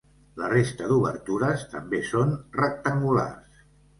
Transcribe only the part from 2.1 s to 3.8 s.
són rectangulars.